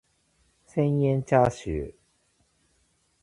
[0.65, 1.93] 千円チャーシュー